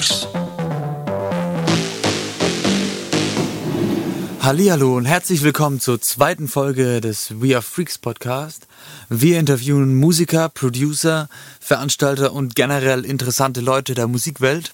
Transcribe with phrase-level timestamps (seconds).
[0.00, 0.26] Freaks.
[4.40, 8.66] Hallihallo und herzlich willkommen zur zweiten Folge des We Are Freaks Podcast.
[9.10, 11.28] Wir interviewen Musiker, Producer,
[11.60, 14.72] Veranstalter und generell interessante Leute der Musikwelt.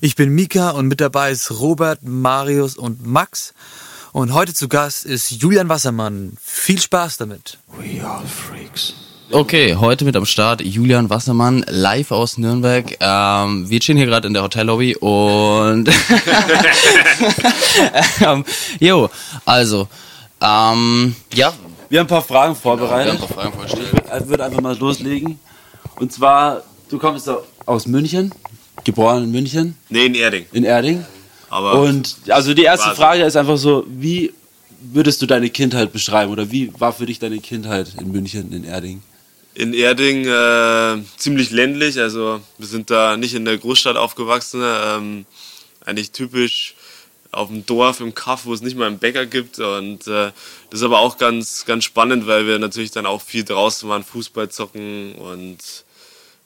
[0.00, 3.52] Ich bin Mika und mit dabei ist Robert, Marius und Max.
[4.12, 6.38] Und heute zu Gast ist Julian Wassermann.
[6.42, 7.58] Viel Spaß damit.
[7.76, 8.94] We are freaks.
[9.30, 12.96] Okay, heute mit am Start Julian Wassermann, live aus Nürnberg.
[12.98, 15.86] Ähm, wir chillen hier gerade in der Hotellobby und
[18.24, 18.42] ähm,
[18.80, 19.10] jo,
[19.44, 19.86] also
[20.40, 21.52] ähm, ja,
[21.90, 23.12] Wir haben ein paar Fragen wir vorbereitet.
[23.12, 24.02] haben ein paar Fragen vorgestellt.
[24.22, 25.38] Ich würde einfach mal loslegen.
[25.96, 27.30] Und zwar, du kommst
[27.66, 28.32] aus München,
[28.84, 30.46] geboren in München, Nee, in Erding.
[30.52, 31.04] in Erding.
[31.50, 32.94] Aber Und also die erste.
[32.94, 34.32] Frage ist einfach so, wie
[34.80, 38.64] würdest du deine Kindheit beschreiben oder wie war für dich deine Kindheit in München, in
[38.64, 39.02] Erding?
[39.58, 41.98] In Erding äh, ziemlich ländlich.
[41.98, 44.62] Also wir sind da nicht in der Großstadt aufgewachsen.
[44.64, 45.26] Ähm,
[45.84, 46.76] eigentlich typisch
[47.32, 49.58] auf dem Dorf, im Kaff, wo es nicht mal einen Bäcker gibt.
[49.58, 50.30] Und äh,
[50.70, 54.04] das ist aber auch ganz, ganz spannend, weil wir natürlich dann auch viel draußen waren,
[54.04, 55.58] Fußball zocken und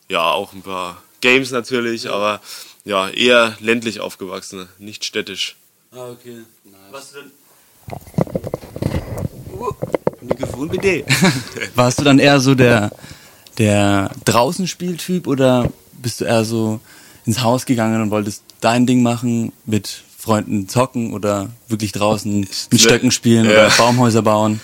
[0.08, 2.40] ja, auch ein paar Games natürlich, aber
[2.84, 5.56] ja, eher ländlich aufgewachsen, nicht städtisch.
[5.92, 6.44] Ah, okay.
[6.90, 7.30] Was denn?
[10.28, 11.04] Mikrofon bitte.
[11.74, 12.90] Warst du dann eher so der
[13.58, 15.70] der draußen Spieltyp oder
[16.00, 16.80] bist du eher so
[17.26, 22.80] ins Haus gegangen und wolltest dein Ding machen mit Freunden zocken oder wirklich draußen mit
[22.80, 23.50] Stöcken spielen Ja.
[23.50, 24.60] oder Baumhäuser bauen?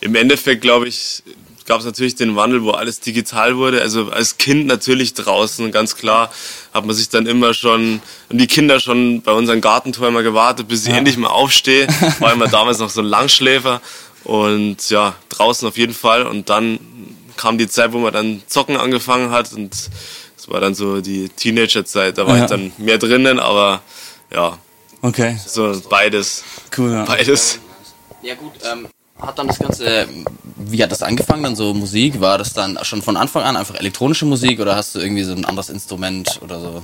[0.00, 1.22] Im Endeffekt, glaube ich,
[1.66, 3.80] gab es natürlich den Wandel, wo alles digital wurde.
[3.80, 6.30] Also als Kind natürlich draußen, ganz klar,
[6.74, 10.68] hat man sich dann immer schon, und die Kinder schon bei unserem Gartentor immer gewartet,
[10.68, 11.86] bis ich endlich mal aufstehe.
[12.18, 13.80] War immer damals noch so ein Langschläfer.
[14.24, 16.22] Und ja, draußen auf jeden Fall.
[16.26, 16.78] Und dann
[17.36, 19.52] kam die Zeit, wo man dann zocken angefangen hat.
[19.52, 19.74] Und
[20.36, 22.16] es war dann so die Teenagerzeit.
[22.18, 22.44] Da war Ja.
[22.44, 23.82] ich dann mehr drinnen, aber
[24.32, 24.58] ja,
[25.02, 26.42] Okay, so beides.
[26.78, 26.90] cool.
[26.90, 27.04] Ja.
[27.04, 27.58] Beides.
[28.22, 28.88] Ja gut, ähm,
[29.20, 30.08] hat dann das Ganze,
[30.56, 32.20] wie hat das angefangen dann so Musik?
[32.22, 35.32] War das dann schon von Anfang an einfach elektronische Musik oder hast du irgendwie so
[35.32, 36.82] ein anderes Instrument oder so?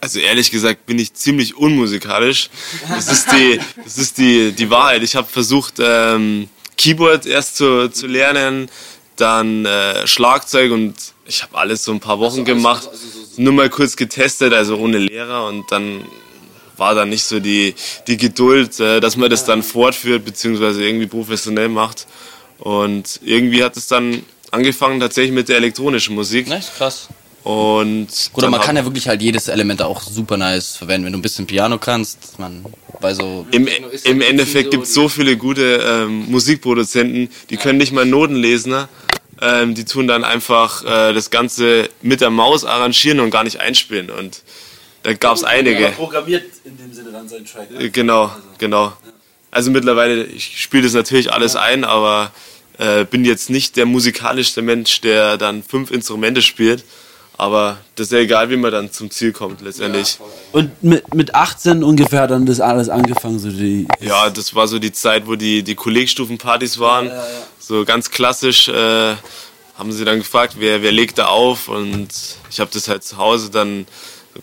[0.00, 2.50] Also ehrlich gesagt bin ich ziemlich unmusikalisch.
[2.88, 5.04] Das ist die, das ist die, die Wahrheit.
[5.04, 8.68] Ich habe versucht, ähm, Keyboard erst zu, zu lernen,
[9.16, 10.94] dann äh, Schlagzeug und
[11.26, 12.88] ich habe alles so ein paar Wochen gemacht.
[13.36, 16.04] Nur mal kurz getestet, also ohne Lehrer und dann
[16.76, 17.74] war da nicht so die,
[18.06, 22.06] die Geduld, äh, dass man das dann fortführt, beziehungsweise irgendwie professionell macht.
[22.58, 26.48] Und irgendwie hat es dann angefangen tatsächlich mit der elektronischen Musik.
[26.48, 27.08] Nice, krass.
[27.44, 31.04] Und Oder man kann ja wirklich halt jedes Element auch super nice verwenden.
[31.04, 32.64] Wenn du ein bisschen Piano kannst, man
[33.02, 33.46] bei so...
[33.50, 33.68] Im,
[34.04, 38.70] im Endeffekt gibt es so viele gute ähm, Musikproduzenten, die können nicht mal Noten lesen.
[38.70, 38.88] ne?
[39.42, 43.60] Ähm, die tun dann einfach äh, das Ganze mit der Maus arrangieren und gar nicht
[43.60, 44.08] einspielen.
[44.08, 44.42] Und
[45.02, 45.88] da gab es einige.
[45.88, 47.68] programmiert in dem Sinne dann seinen Track.
[47.78, 48.94] Äh, Genau, genau.
[49.50, 52.32] Also mittlerweile, ich spiele das natürlich alles ein, aber
[52.78, 56.84] äh, bin jetzt nicht der musikalischste Mensch, der dann fünf Instrumente spielt.
[57.36, 60.18] Aber das ist ja egal, wie man dann zum Ziel kommt letztendlich.
[60.52, 63.88] Und mit, mit 18 ungefähr hat dann das alles angefangen, so die.
[64.00, 67.10] Ja, das war so die Zeit, wo die, die Kollegstufenpartys waren.
[67.58, 69.14] So ganz klassisch äh,
[69.76, 71.68] haben sie dann gefragt, wer, wer legt da auf?
[71.68, 72.08] Und
[72.50, 73.86] ich habe das halt zu Hause dann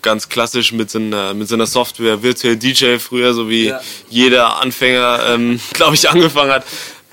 [0.02, 3.80] ganz klassisch mit so einer, mit so einer Software, Virtual DJ früher, so wie Ja.
[4.10, 6.66] jeder Anfänger, ähm, glaube ich, angefangen hat.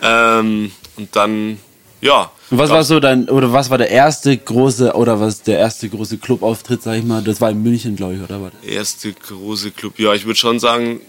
[0.03, 1.59] Ähm, und dann,
[2.01, 2.31] ja.
[2.51, 5.89] Und was war so dein, oder was war der erste große, oder was der erste
[5.89, 7.23] große Clubauftritt, sag ich mal?
[7.23, 8.53] Das war in München, glaube ich, oder was?
[8.63, 9.99] erste große Club.
[9.99, 11.01] Ja, ich würde schon sagen,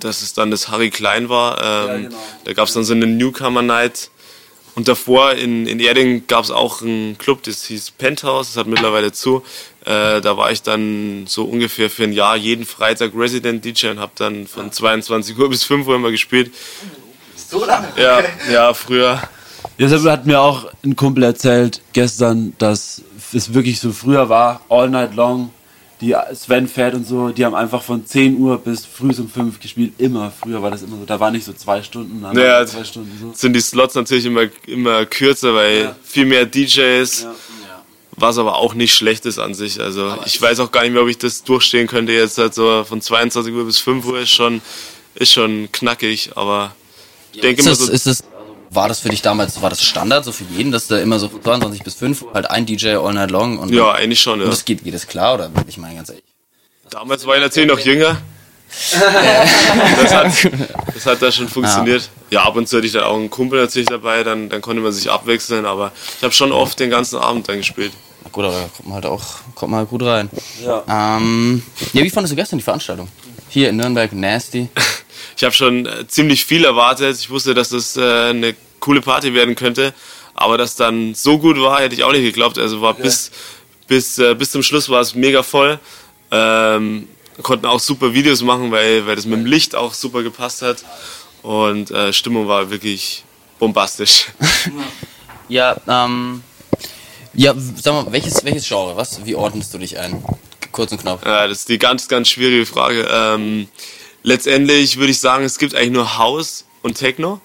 [0.00, 1.90] dass es dann das Harry Klein war.
[1.90, 2.16] Ähm, genau.
[2.44, 4.10] Da gab es dann so eine Newcomer Night.
[4.76, 8.66] Und davor in, in Erding gab es auch einen Club, das hieß Penthouse, das hat
[8.66, 9.42] mittlerweile zu.
[9.86, 14.00] Äh, da war ich dann so ungefähr für ein Jahr jeden Freitag Resident DJ und
[14.00, 16.52] habe dann von 22 Uhr bis 5 Uhr immer gespielt.
[17.34, 17.88] So lange?
[17.96, 18.22] Ja,
[18.52, 19.22] ja, früher.
[19.78, 24.88] Deshalb hat mir auch ein Kumpel erzählt gestern, dass es wirklich so früher war, all
[24.88, 25.50] night long.
[26.02, 29.60] Die Sven Fett und so, die haben einfach von 10 Uhr bis früh um 5
[29.60, 29.94] gespielt.
[29.96, 30.30] Immer.
[30.30, 31.06] Früher war das immer so.
[31.06, 33.32] Da war nicht so zwei Stunden, dann Ja, zwei Stunden so.
[33.34, 37.26] sind die Slots natürlich immer, immer kürzer, weil viel mehr DJs,
[38.14, 39.80] was aber auch nicht schlecht ist an sich.
[39.80, 42.84] Also ich weiß auch gar nicht mehr, ob ich das durchstehen könnte jetzt halt so
[42.84, 44.60] von 22 Uhr bis 5 Uhr ist schon,
[45.14, 46.74] ist schon knackig, aber
[47.32, 48.22] ich denke immer das, so, ist das,
[48.76, 51.28] war das für dich damals, war das Standard so für jeden, dass da immer so
[51.28, 54.44] von 22 bis 5 halt ein DJ all night long und, ja, eigentlich schon, ja.
[54.44, 56.24] und das geht, geht das klar oder ich meine ganz ehrlich?
[56.90, 58.20] Damals war ich natürlich noch jünger.
[60.02, 60.32] das, hat,
[60.94, 62.10] das hat da schon funktioniert.
[62.30, 62.42] Ja.
[62.42, 64.92] ab und zu hatte ich dann auch einen Kumpel natürlich dabei, dann, dann konnte man
[64.92, 67.92] sich abwechseln, aber ich habe schon oft den ganzen Abend dann gespielt.
[68.24, 69.24] Na gut, aber da kommt man halt auch
[69.54, 70.28] kommt man halt gut rein.
[70.64, 71.16] Ja.
[71.16, 71.62] Ähm,
[71.92, 73.08] ja, wie fandest du gestern die Veranstaltung?
[73.48, 74.68] Hier in Nürnberg, Nasty.
[75.36, 77.18] Ich habe schon äh, ziemlich viel erwartet.
[77.18, 79.94] Ich wusste, dass das äh, eine coole Party werden könnte.
[80.34, 82.58] Aber dass dann so gut war, hätte ich auch nicht geglaubt.
[82.58, 83.30] Also war bis,
[83.86, 85.78] bis, äh, bis zum Schluss war es mega voll.
[86.30, 87.08] Ähm,
[87.42, 90.84] konnten auch super Videos machen, weil, weil das mit dem Licht auch super gepasst hat.
[91.42, 93.24] Und äh, Stimmung war wirklich
[93.58, 94.26] bombastisch.
[95.48, 96.42] Ja, ähm,
[97.34, 99.24] ja, sag mal, welches, welches Genre, was?
[99.24, 100.24] Wie ordnest du dich ein?
[100.72, 101.24] Kurz und knapp.
[101.24, 103.08] Ja, das ist die ganz, ganz schwierige Frage.
[103.10, 103.68] Ähm,
[104.22, 107.40] letztendlich würde ich sagen, es gibt eigentlich nur House und Techno.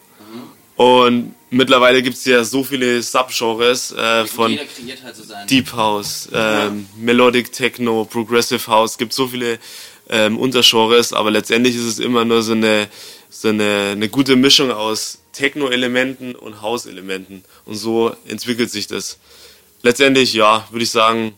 [0.81, 5.31] Und mittlerweile gibt es ja so viele Subgenres äh, von halt so.
[5.47, 9.59] Deep House, ähm, Melodic Techno, Progressive House, gibt so viele
[10.09, 12.87] ähm, Untergenres, aber letztendlich ist es immer nur so eine,
[13.29, 17.43] so eine, eine gute Mischung aus Techno-Elementen und House-Elementen.
[17.65, 19.19] Und so entwickelt sich das.
[19.83, 21.35] Letztendlich, ja, würde ich sagen,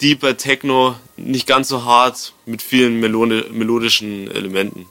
[0.00, 4.86] deeper Techno, nicht ganz so hart, mit vielen melodi melodischen Elementen.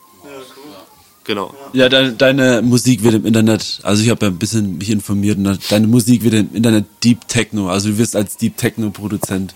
[1.25, 1.53] Genau.
[1.73, 5.37] Ja, deine, deine Musik wird im Internet, also ich habe ja ein bisschen mich informiert,
[5.37, 9.55] und deine Musik wird im Internet Deep Techno, also du wirst als Deep Techno Produzent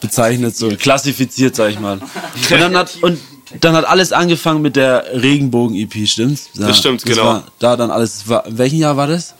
[0.00, 1.98] bezeichnet, so klassifiziert, sag ich mal.
[2.00, 3.18] Und dann hat, und
[3.60, 6.48] dann hat alles angefangen mit der Regenbogen-EP, stimmt's?
[6.54, 7.24] Da, Das stimmt, genau.
[7.24, 9.34] War, da dann alles, war, in welchem Jahr war das?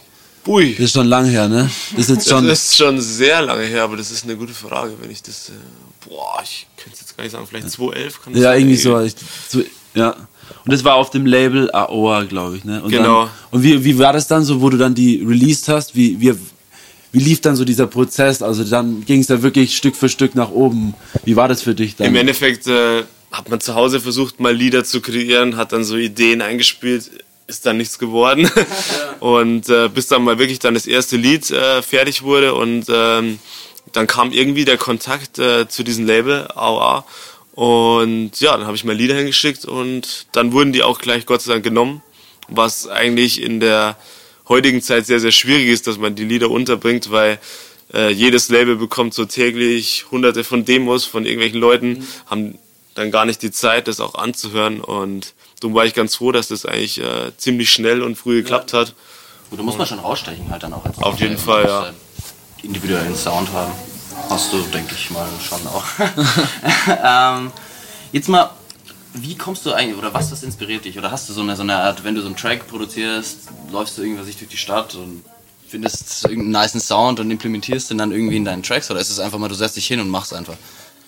[0.47, 1.71] Ui, Das ist schon lange her, ne?
[1.93, 4.53] Das ist jetzt das schon, ist schon sehr lange her, aber das ist eine gute
[4.53, 5.53] Frage, wenn ich das, äh,
[6.07, 9.01] boah, ich könnte es jetzt gar nicht sagen, vielleicht 2011 kann das ja, irgendwie so,
[9.01, 9.15] ich,
[9.49, 9.63] so,
[9.95, 10.17] ja.
[10.65, 12.83] Und das war auf dem Label AOA, glaube ich, ne?
[12.83, 13.25] Und Genau.
[13.25, 15.97] Dann, und wie, wie war das dann so, wo du dann die released hast?
[15.97, 16.35] Wie, wie,
[17.13, 18.43] wie lief dann so dieser Prozess?
[18.43, 20.95] Also dann ging es da wirklich Stück für Stück nach oben.
[21.25, 22.07] Wie war das für dich dann?
[22.07, 25.97] Im Endeffekt äh, hat man zu Hause versucht, mal Lieder zu kreieren, hat dann so
[25.97, 27.11] Ideen eingespielt,
[27.47, 28.51] ist dann nichts geworden.
[29.21, 33.39] und äh, bis dann mal wirklich dann das erste Lied äh, fertig wurde und ähm,
[33.93, 37.05] dann kam irgendwie der Kontakt äh, zu diesem Label, AOA.
[37.55, 41.43] Und ja, dann habe ich mal Lieder hingeschickt und dann wurden die auch gleich Gott
[41.43, 42.03] sei Dank genommen,
[42.49, 43.97] was eigentlich in der
[44.49, 47.39] heutigen Zeit sehr, sehr schwierig ist, dass man die Lieder unterbringt, weil
[47.93, 52.59] äh, jedes Label bekommt so täglich hunderte von Demos von irgendwelchen Leuten, haben
[52.95, 56.49] dann gar nicht die Zeit, das auch anzuhören und darum war ich ganz froh, dass
[56.49, 58.95] das eigentlich äh, ziemlich schnell und früh geklappt hat.
[59.51, 60.85] Gut, da muss man schon rausstechen halt dann auch.
[61.03, 61.83] Auf jeden Fall, ja.
[61.83, 61.95] halt
[62.63, 63.73] Individuellen Sound haben.
[64.29, 65.85] Hast du, denke ich mal, schon auch.
[67.39, 67.53] ähm,
[68.13, 68.51] jetzt mal,
[69.15, 70.99] wie kommst du eigentlich, oder was, was inspiriert dich?
[70.99, 73.99] Oder hast du so eine, so eine Art, wenn du so einen Track produzierst, läufst
[73.99, 75.25] du irgendwas durch die Stadt und
[75.69, 78.91] findest irgendeinen niceen Sound und implementierst den dann irgendwie in deinen Tracks?
[78.91, 80.57] Oder ist es einfach mal, du setzt dich hin und machst einfach?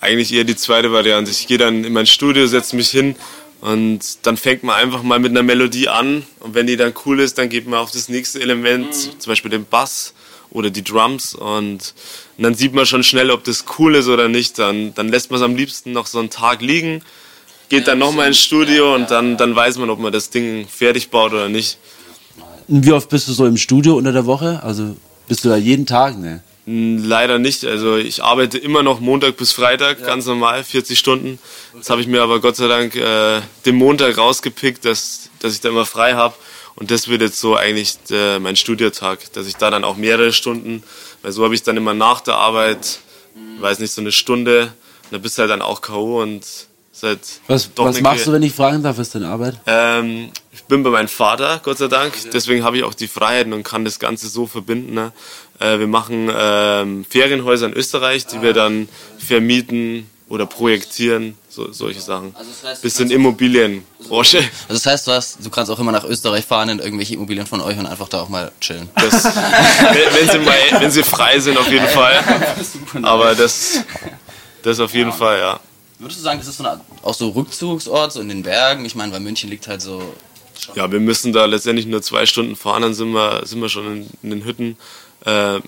[0.00, 1.30] Eigentlich eher die zweite Variante.
[1.30, 3.16] Ich gehe dann in mein Studio, setze mich hin
[3.60, 7.20] und dann fängt man einfach mal mit einer Melodie an und wenn die dann cool
[7.20, 10.12] ist, dann geht man auf das nächste Element, zum Beispiel den Bass
[10.54, 11.92] oder die Drums und
[12.38, 14.58] dann sieht man schon schnell, ob das cool ist oder nicht.
[14.58, 17.02] Dann, dann lässt man es am liebsten noch so einen Tag liegen,
[17.68, 21.10] geht dann nochmal ins Studio und dann, dann weiß man, ob man das Ding fertig
[21.10, 21.76] baut oder nicht.
[22.68, 24.60] Und wie oft bist du so im Studio unter der Woche?
[24.62, 24.96] Also
[25.28, 26.18] bist du da jeden Tag?
[26.18, 26.42] Ne?
[26.66, 27.64] Leider nicht.
[27.64, 31.38] Also ich arbeite immer noch Montag bis Freitag, ganz normal, 40 Stunden.
[31.74, 35.60] Jetzt habe ich mir aber Gott sei Dank äh, den Montag rausgepickt, dass, dass ich
[35.60, 36.34] da immer frei habe.
[36.76, 40.32] Und das wird jetzt so eigentlich äh, mein Studiotag, dass ich da dann auch mehrere
[40.32, 40.82] Stunden,
[41.22, 42.98] weil so habe ich dann immer nach der Arbeit,
[43.60, 44.72] weiß nicht, so eine Stunde.
[45.04, 46.20] Und da bist du halt dann auch K.O.
[46.20, 46.44] und
[47.02, 49.56] halt Was, doch was machst du, wenn ich fragen darf, was ist deine Arbeit?
[49.66, 52.14] ähm, ich bin bei meinem Vater, Gott sei Dank.
[52.32, 54.94] Deswegen habe ich auch die Freiheiten und kann das Ganze so verbinden.
[54.94, 55.12] Ne?
[55.58, 62.00] Äh, wir machen ähm, Ferienhäuser in Österreich, die wir dann vermieten oder projektieren, so, solche
[62.00, 62.34] Sachen.
[62.34, 64.38] Also das heißt, Bisschen Immobilienbranche.
[64.38, 67.46] Also das heißt, du, hast, du kannst auch immer nach Österreich fahren in irgendwelche Immobilien
[67.46, 68.88] von euch und einfach da auch mal chillen.
[68.96, 72.22] Das, wenn, sie mal, wenn sie frei sind, auf jeden Fall.
[73.02, 73.80] Aber das,
[74.62, 75.60] das auf jeden Fall, ja.
[75.98, 78.84] Würdest du sagen, das ist so eine auch so Rückzugsort, so in den Bergen?
[78.84, 80.02] Ich meine, weil München liegt halt so.
[80.74, 83.86] Ja, wir müssen da letztendlich nur zwei Stunden fahren, dann sind wir, sind wir schon
[83.86, 84.76] in, in den Hütten.
[85.24, 85.60] Äh,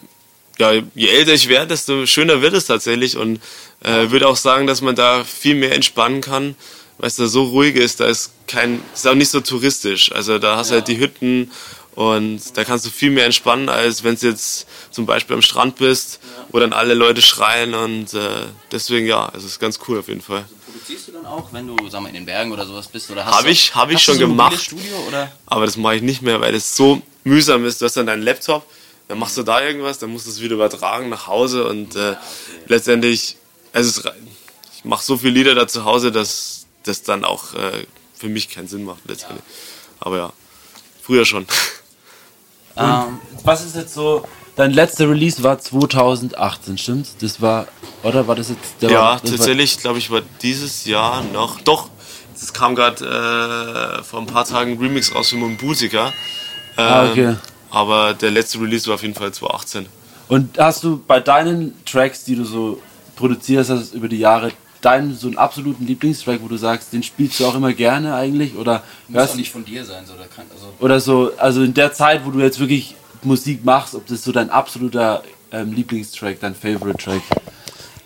[0.59, 3.41] ja, je älter ich werde, desto schöner wird es tatsächlich und
[3.85, 6.55] äh, würde auch sagen, dass man da viel mehr entspannen kann,
[6.99, 8.01] weil es da so ruhig ist.
[8.01, 10.13] Da ist kein, ist auch nicht so touristisch.
[10.13, 11.51] Also da hast du halt die Hütten
[11.95, 15.77] und da kannst du viel mehr entspannen, als wenn du jetzt zum Beispiel am Strand
[15.77, 18.29] bist, wo dann alle Leute schreien und äh,
[18.71, 20.45] deswegen ja, es ist ganz cool auf jeden Fall.
[20.67, 23.11] Produzierst du dann auch, wenn du, sag mal, in den Bergen oder sowas bist?
[23.11, 24.61] Oder Hab du- ich- hab ich hast schon so gemacht.
[24.61, 25.33] Studio oder?
[25.47, 27.81] Aber das mache ich nicht mehr, weil das so mühsam ist.
[27.81, 28.67] Du hast dann deinen Laptop,
[29.09, 32.15] dann machst du da irgendwas, dann musst du es wieder übertragen nach Hause und äh,
[32.67, 33.37] letztendlich,
[33.77, 34.13] also es,
[34.79, 38.49] ich mache so viele Lieder da zu Hause, dass das dann auch äh, für mich
[38.49, 39.45] keinen Sinn macht letztendlich.
[40.01, 40.33] Aber ja,
[41.03, 41.47] früher schon.
[42.79, 47.17] Ähm, Was ist jetzt so, dein letzter Release war 2018, stimmt's?
[47.19, 47.69] Das war,
[48.03, 51.59] oder war das jetzt der Ja, war, tatsächlich, glaube ich, war dieses Jahr noch.
[51.63, 51.89] Doch,
[52.35, 56.09] es kam gerade äh, vor ein paar Tagen ein Remix raus für Mombusika.
[56.77, 57.37] Ähm, Ah, okay.
[57.71, 59.85] Aber der letzte Release war auf jeden Fall 2018.
[59.85, 59.91] War,
[60.29, 62.83] und hast du bei deinen Tracks, die du so
[63.17, 67.41] produzierst hast über die Jahre, deinen so einen absoluten Lieblingstrack, wo du sagst, den spielst
[67.41, 68.55] du auch immer gerne eigentlich?
[68.55, 71.75] Oder Muss hörst auch nicht von dir sein, so, kann, also oder so, also in
[71.75, 76.39] der Zeit, wo du jetzt wirklich Musik machst, ob das so dein absoluter ähm, Lieblingstrack,
[76.41, 77.23] dein Favorite Track?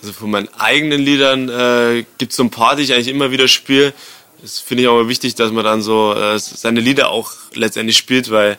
[0.00, 3.30] Also von meinen eigenen Liedern äh, gibt es so ein paar, die ich eigentlich immer
[3.30, 3.92] wieder spiele.
[4.40, 7.98] Das finde ich auch immer wichtig, dass man dann so äh, seine Lieder auch letztendlich
[7.98, 8.56] spielt, weil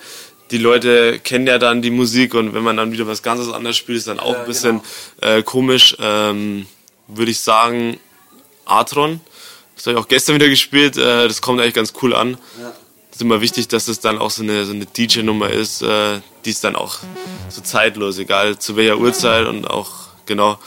[0.51, 3.77] die Leute kennen ja dann die Musik und wenn man dann wieder was ganz anderes
[3.77, 4.81] spielt, ist dann auch ein bisschen
[5.21, 5.95] äh, komisch.
[5.99, 6.67] Ähm,
[7.07, 7.97] Würde ich sagen,
[8.65, 9.21] Atron.
[9.75, 10.97] Das habe ich auch gestern wieder gespielt.
[10.97, 12.37] Äh, das kommt eigentlich ganz cool an.
[13.09, 15.81] Es ist immer wichtig, dass es dann auch so eine, so eine DJ-Nummer ist.
[15.81, 16.99] Äh, die ist dann auch
[17.49, 19.91] so zeitlos, egal zu welcher Uhrzeit und auch
[20.25, 20.59] genau.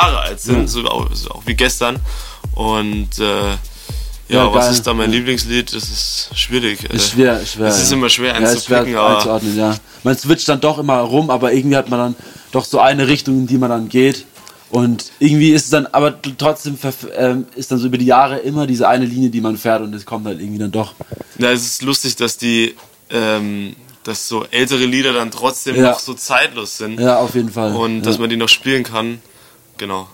[0.00, 1.98] Jahre alt sind, so, auch, so auch wie gestern.
[2.54, 3.56] Und äh, ja,
[4.28, 4.74] Ja, was geil.
[4.74, 5.16] ist da mein Ja.
[5.18, 5.72] Lieblingslied?
[5.74, 6.88] Das ist schwierig.
[6.90, 7.66] äh, Ist schwer, schwer.
[7.68, 7.96] Es ist ja.
[7.96, 9.76] immer schwer ja, einzupicken, aber einzuordnen, ja.
[10.04, 12.16] Man switcht dann doch immer rum, aber irgendwie hat man dann
[12.52, 14.24] doch so eine Richtung, in die man dann geht.
[14.70, 16.78] Und irgendwie ist es dann, aber trotzdem
[17.16, 19.92] ähm, ist dann so über die Jahre immer diese eine Linie, die man fährt und
[19.94, 20.94] es kommt halt irgendwie dann doch.
[21.38, 22.76] ja, es ist lustig, dass die,
[23.10, 25.90] ähm, dass so ältere Lieder dann trotzdem Ja.
[25.90, 27.74] noch so zeitlos sind Ja, auf jeden Fall.
[27.74, 28.02] und ja.
[28.02, 29.20] dass man die noch spielen kann.
[29.80, 30.08] Genau.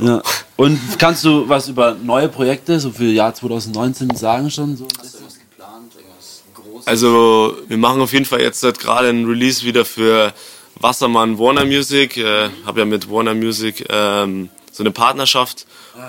[0.00, 0.20] Ja.
[0.56, 4.76] Und kannst du was über neue Projekte, so für Jahr 2019 sagen schon?
[4.76, 4.88] So?
[4.98, 6.86] hast du irgendwas geplant, irgendwas Großes?
[6.88, 10.34] Also wir machen auf jeden Fall jetzt halt gerade einen Release wieder für
[10.80, 12.16] Wassermann Warner Music.
[12.16, 15.66] Äh, habe ja mit Warner Music ähm, so eine Partnerschaft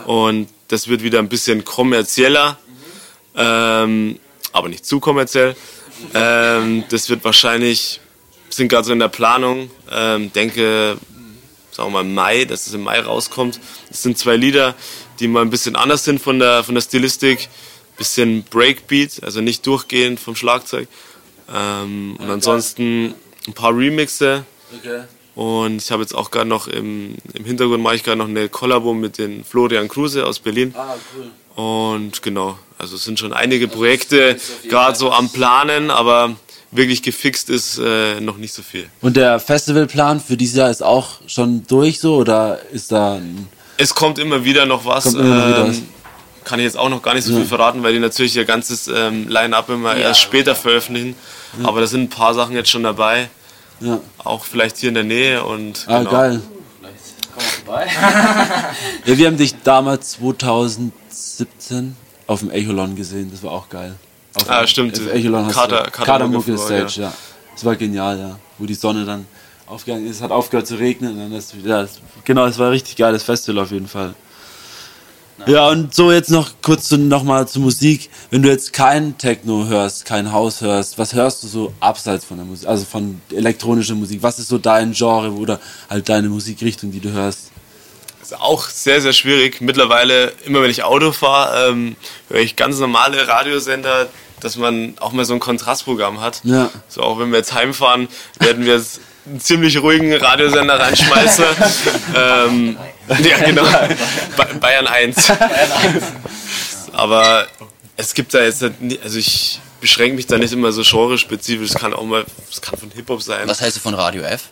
[0.08, 2.58] und das wird wieder ein bisschen kommerzieller,
[3.36, 4.20] ähm,
[4.52, 5.56] aber nicht zu kommerziell.
[6.16, 8.00] Ähm, das wird wahrscheinlich,
[8.50, 10.98] sind gerade so in der Planung, ähm, denke,
[11.72, 13.60] sagen wir mal Mai, dass es im Mai rauskommt.
[13.90, 14.76] Das sind zwei Lieder,
[15.20, 17.50] die mal ein bisschen anders sind von der, von der Stilistik.
[17.98, 20.88] Bisschen Breakbeat, also nicht durchgehend vom Schlagzeug.
[21.54, 23.14] Ähm, und ansonsten
[23.46, 24.46] ein paar Remixe.
[24.78, 25.04] Okay.
[25.36, 28.50] Und ich habe jetzt auch gerade noch im, im Hintergrund mache ich gerade noch eine
[28.50, 30.74] Kollabo mit den Florian Kruse aus Berlin.
[30.78, 31.32] Ah, cool.
[31.56, 34.38] Und genau, also es sind schon einige Projekte
[34.70, 36.36] gerade so am Planen, aber
[36.72, 38.86] wirklich gefixt ist äh, noch nicht so viel.
[39.02, 43.48] Und der Festivalplan für dieses Jahr ist auch schon durch so oder ist da ein
[43.78, 45.06] Es kommt immer wieder noch was.
[45.06, 45.82] Kommt immer noch wieder ähm, was.
[46.46, 48.88] Kann ich jetzt auch noch gar nicht so viel verraten, weil die natürlich ihr ganzes
[48.88, 51.16] ähm, Line-Up immer erst später veröffentlichen.
[51.64, 53.30] Aber da sind ein paar Sachen jetzt schon dabei.
[53.82, 54.00] Ja.
[54.18, 56.12] Auch vielleicht hier in der Nähe und Ah, genau.
[56.12, 56.42] geil.
[56.80, 56.98] Vielleicht
[57.34, 57.44] komm
[57.76, 57.88] mal vorbei.
[59.06, 61.96] Ja, wir haben dich damals 2017
[62.28, 63.96] auf dem Echolon gesehen, das war auch geil.
[64.36, 65.00] Auf Ah, stimmt.
[65.00, 67.14] Auf Echolon hast Kader- du Kader- Kadermucke Mucke Stage, ja.
[67.54, 68.40] Das war genial, ja.
[68.58, 69.26] Wo die Sonne dann
[69.66, 71.88] aufgegangen ist, hat aufgehört zu regnen und dann ist wieder,
[72.24, 74.14] genau, es war ein richtig geiles Festival auf jeden Fall.
[75.48, 78.10] Ja, und so jetzt noch kurz zu, noch mal zur Musik.
[78.30, 82.38] Wenn du jetzt kein Techno hörst, kein Haus hörst, was hörst du so abseits von
[82.38, 84.22] der Musik, also von elektronischer Musik?
[84.22, 85.60] Was ist so dein Genre oder
[85.90, 87.52] halt deine Musikrichtung, die du hörst?
[88.30, 89.60] Ist auch sehr, sehr schwierig.
[89.60, 91.96] Mittlerweile, immer wenn ich Auto fahre, ähm,
[92.30, 94.08] höre ich ganz normale Radiosender,
[94.40, 96.42] dass man auch mal so ein Kontrastprogramm hat.
[96.44, 96.70] Ja.
[96.90, 98.08] So auch wenn wir jetzt heimfahren,
[98.40, 101.46] werden wir jetzt einen ziemlich ruhigen Radiosender reinschmeißen.
[102.16, 103.64] ähm, ja, genau.
[104.38, 105.32] Ba- Bayern 1.
[106.94, 107.48] Aber
[107.98, 108.64] es gibt da jetzt,
[109.04, 111.70] also ich beschränke mich da nicht immer so genrespezifisch.
[111.72, 113.48] Es kann auch mal, es kann von Hip-Hop sein.
[113.48, 114.44] Was heißt du von Radio F?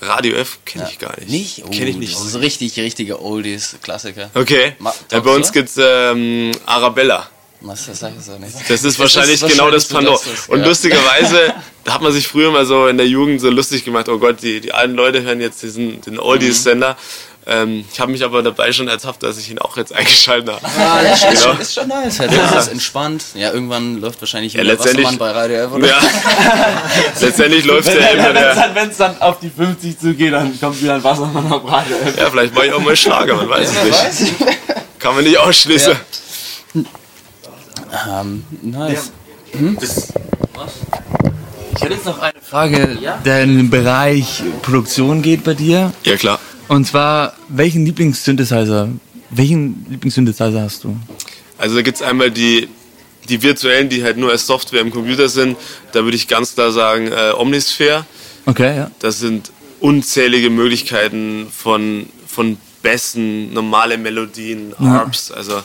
[0.00, 1.28] Radio F kenne ich gar nicht.
[1.30, 1.62] Nicht?
[1.66, 2.14] Oh, Kenne ich nicht.
[2.14, 4.30] Das ist richtig, richtige Oldies, Klassiker.
[4.34, 4.74] Okay.
[4.78, 7.28] Ma- Ja, bei uns gibt's ähm, Arabella.
[7.62, 8.54] Was, das sag ich so nicht.
[8.70, 10.66] Das ist wahrscheinlich ist genau das so das, Und ja.
[10.66, 11.52] lustigerweise,
[11.84, 14.42] da hat man sich früher mal so in der Jugend so lustig gemacht, oh Gott,
[14.42, 16.96] die, die alten Leute hören jetzt diesen, den Oldies-Sender.
[17.46, 20.66] Ähm, ich habe mich aber dabei schon ertappt, dass ich ihn auch jetzt eingeschaltet habe.
[20.78, 21.40] Ah, das ist, Genau.
[21.52, 22.20] schon, ist schon nice.
[22.20, 22.32] Halt.
[22.32, 23.24] Das ist entspannt.
[23.34, 25.88] Ja, irgendwann läuft wahrscheinlich Ja, letztendlich- Wassermann bei Radio F, oder?
[25.88, 25.98] Ja.
[27.20, 28.88] Letztendlich läuft Wenn der immer der.
[28.90, 31.96] es dann auf die 50 zugeht, dann kommt wieder ein Wassermann auf Radio.
[32.16, 34.34] Ja, vielleicht mache ich auch mal Schlager, man weiß es nicht.
[34.98, 35.94] Kann man nicht ausschließen.
[36.74, 39.12] Ähm, nice.
[41.76, 45.92] Ich hätte jetzt noch eine Frage, der in den Bereich Produktion geht bei dir.
[46.04, 46.38] Ja, klar.
[46.70, 48.90] Und zwar, welchen Lieblingssynthesizer,
[49.30, 50.96] welchen Lieblingssynthesizer hast du?
[51.58, 52.68] Also da gibt's einmal die,
[53.28, 55.56] die virtuellen, die halt nur als Software im Computer sind.
[55.90, 58.06] Da würde ich ganz klar sagen äh, Omnisphere.
[58.46, 58.90] Okay, ja.
[59.00, 59.50] Das sind
[59.80, 65.32] unzählige Möglichkeiten von, von Bässen, normale Melodien, Harps.
[65.32, 65.60] Also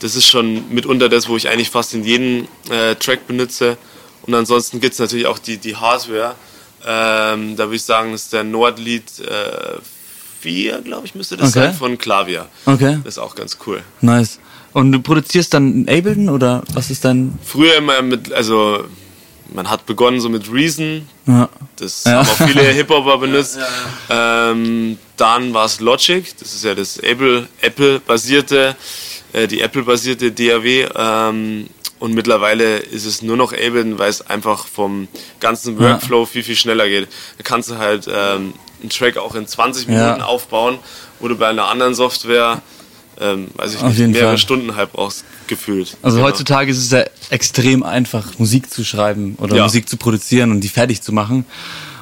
[0.00, 3.78] das ist schon mitunter das, wo ich eigentlich fast in jedem äh, Track benutze.
[4.20, 6.34] Und ansonsten gibt's natürlich auch die, die Hardware.
[6.86, 9.78] Ähm, da würde ich sagen, das ist der Nordlied äh,
[10.44, 11.66] 4, glaube ich, müsste das Okay.
[11.68, 12.46] sein, von Klavier.
[12.66, 13.82] Okay, Das ist auch ganz cool.
[14.02, 14.38] nice.
[14.74, 17.38] Und du produzierst dann Ableton oder was ist dein...
[17.42, 18.84] Früher immer mit, also
[19.54, 21.48] man hat begonnen so mit Reason, Ja.
[21.76, 22.12] das Ja.
[22.18, 23.58] haben auch viele Hip-Hopper benutzt.
[24.10, 28.76] Ähm, dann war es Logic, das ist ja das Apple, Apple-basierte,
[29.32, 30.88] äh, die Apple-basierte DAW.
[30.94, 31.68] Ähm,
[32.00, 35.08] und mittlerweile ist es nur noch Ableton, weil es einfach vom
[35.40, 37.08] ganzen Workflow viel, viel schneller geht.
[37.38, 38.52] Da kannst du halt ähm,
[38.84, 40.04] einen Track auch in 20 Ja.
[40.04, 40.78] Minuten aufbauen,
[41.20, 42.60] wo du bei einer anderen Software,
[43.20, 44.38] ähm, weiß ich nicht, mehrere Fall.
[44.38, 45.96] Stunden halb brauchst, gefühlt.
[46.02, 46.28] Also Genau.
[46.28, 49.62] heutzutage ist es ja extrem einfach, Musik zu schreiben oder Ja.
[49.64, 51.44] Musik zu produzieren und die fertig zu machen.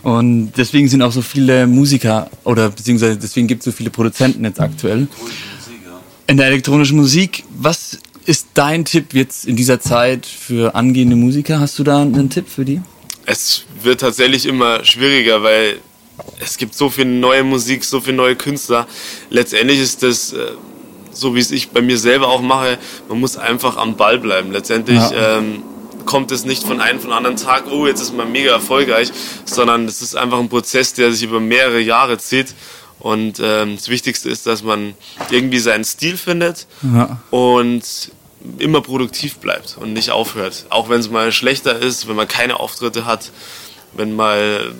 [0.02, 4.44] Und deswegen sind auch so viele Musiker oder beziehungsweise deswegen gibt es so viele Produzenten
[4.44, 5.06] jetzt aktuell.
[6.26, 11.60] In der elektronischen Musik, was ist dein Tipp jetzt in dieser Zeit für angehende Musiker?
[11.60, 12.80] Hast du da einen Tipp für die?
[13.24, 15.78] es wird tatsächlich immer schwieriger, weil
[16.40, 18.86] es gibt so viel neue Musik, so viele neue Künstler.
[19.30, 20.52] Letztendlich ist das, äh,
[21.12, 24.50] so wie es ich bei mir selber auch mache, man muss einfach am Ball bleiben.
[24.52, 25.38] Letztendlich Ja.
[25.38, 25.62] ähm,
[26.06, 29.10] kommt es nicht von einem von anderen Tag, oh, jetzt ist man mega erfolgreich,
[29.44, 32.54] sondern es ist einfach ein Prozess, der sich über mehrere Jahre zieht.
[32.98, 34.94] Und ähm, das Wichtigste ist, dass man
[35.30, 37.20] irgendwie seinen Stil findet Ja.
[37.30, 37.82] und
[38.58, 40.66] immer produktiv bleibt und nicht aufhört.
[40.70, 43.30] Auch wenn es mal schlechter ist, wenn man keine Auftritte hat,
[43.92, 44.72] wenn mal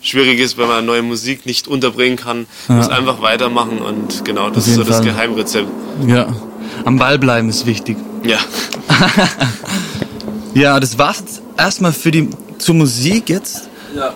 [0.00, 4.66] schwierig ist, wenn man neue Musik nicht unterbringen kann, muss einfach weitermachen und genau, das
[4.68, 5.06] ist so das Fall.
[5.06, 5.68] Geheimrezept.
[6.06, 6.28] Ja.
[6.84, 7.96] Am Ball bleiben ist wichtig.
[8.24, 8.38] Ja.
[10.56, 13.68] Ja, das war's jetzt erstmal für die zur Musik jetzt.
[13.94, 14.14] Ja,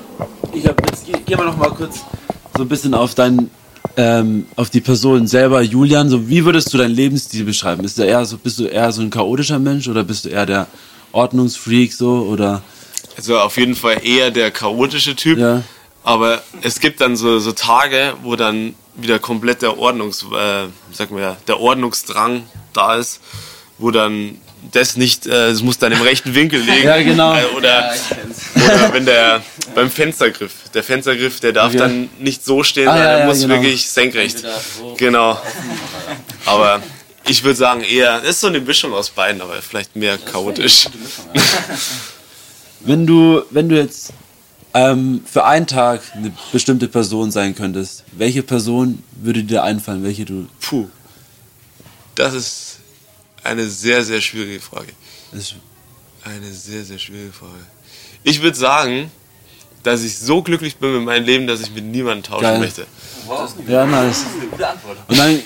[0.54, 1.98] ich hab jetzt geh, geh mal noch mal kurz
[2.56, 3.50] so ein bisschen auf dein
[3.98, 6.08] ähm, auf die Person selber, Julian.
[6.08, 7.84] So, wie würdest du deinen Lebensstil beschreiben?
[7.84, 10.46] Ist der eher so, bist du eher so ein chaotischer Mensch oder bist du eher
[10.46, 10.66] der
[11.12, 12.62] Ordnungsfreak so oder?
[13.16, 15.38] Also auf jeden Fall eher der chaotische Typ.
[15.38, 15.62] Ja.
[16.02, 21.10] Aber es gibt dann so, so Tage, wo dann wieder komplett der Ordnungs, äh, sag
[21.10, 23.20] mal, der Ordnungsdrang da ist,
[23.78, 24.38] wo dann
[24.72, 26.84] das nicht, äh, es muss dann im rechten Winkel liegen.
[26.84, 27.34] Ja, genau.
[27.34, 27.94] Äh, oder,
[28.54, 29.42] oder wenn der
[29.74, 31.78] beim Fenstergriff, der Fenstergriff, der darf Okay.
[31.78, 33.54] dann nicht so stehen, Ah, sondern ja, der ja, muss genau.
[33.54, 34.38] wirklich senkrecht.
[34.40, 35.40] So Genau.
[36.46, 36.82] Aber
[37.26, 40.86] ich würde sagen eher, es ist so eine Mischung aus beiden, aber vielleicht mehr chaotisch.
[42.80, 44.12] Wenn du, wenn du jetzt
[44.74, 50.24] ähm, für einen Tag eine bestimmte Person sein könntest, welche Person würde dir einfallen, welche
[50.24, 50.46] du?
[50.60, 50.88] Puh.
[52.14, 52.78] Das ist
[53.42, 54.92] eine sehr, sehr schwierige Frage.
[55.32, 55.54] Das,
[56.24, 57.64] Eine sehr, sehr schwierige Frage.
[58.22, 59.10] Ich würde sagen,
[59.82, 62.58] dass ich so glücklich bin mit meinem Leben, dass ich mit niemandem tauschen Geil.
[62.58, 62.86] möchte.
[63.66, 64.24] ja, nice.
[65.08, 65.42] Und dann,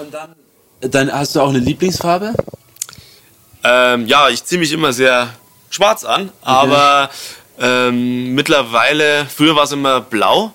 [0.00, 0.34] und dann,
[0.80, 2.32] dann hast du auch eine Lieblingsfarbe?
[3.62, 5.34] Ähm, ja, ich ziehe mich immer sehr
[5.74, 7.10] schwarz an, aber
[7.58, 10.52] ähm, mittlerweile, früher war es immer blau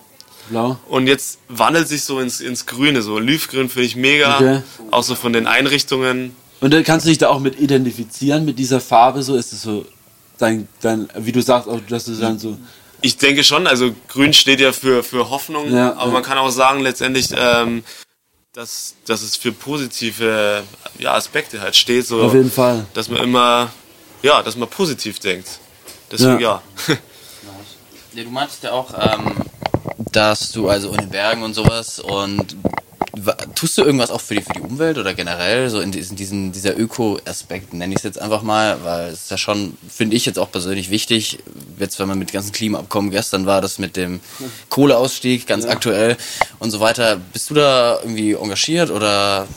[0.50, 0.78] Blau.
[0.88, 3.02] und jetzt wandelt sich so ins, ins Grüne.
[3.02, 4.62] So Olivgrün finde ich mega, Okay.
[4.92, 6.36] auch so von den Einrichtungen.
[6.62, 9.62] Und dann kannst du dich da auch mit identifizieren mit dieser Farbe, so ist es
[9.62, 9.86] so
[10.40, 12.58] dein, dein, wie du sagst, auch, dass du dann so.
[13.02, 16.12] Ich denke schon, also grün steht ja für, für Hoffnung, Ja, aber ja.
[16.14, 17.84] man kann auch sagen letztendlich, ähm,
[18.54, 20.64] dass, dass es für positive
[20.98, 22.86] ja, Aspekte halt steht, so, Auf jeden Fall.
[22.94, 23.72] dass man immer,
[24.22, 25.48] ja, dass man positiv denkt.
[26.12, 26.62] Deswegen ja.
[28.14, 29.32] Ja, du meintest ja auch, ähm,
[30.12, 32.56] dass du also in den Bergen und sowas und
[33.16, 36.16] wa- tust du irgendwas auch für die, für die Umwelt oder generell so in diesen,
[36.16, 40.16] diesen dieser Öko-Aspekt, nenne ich es jetzt einfach mal, weil es ist ja schon, finde
[40.16, 41.38] ich jetzt auch persönlich wichtig,
[41.78, 44.20] jetzt wenn man mit ganzen Klimaabkommen, gestern war das mit dem
[44.70, 45.70] Kohleausstieg ganz ja.
[45.72, 46.18] aktuell
[46.58, 47.18] und so weiter.
[47.32, 49.48] Bist du da irgendwie engagiert oder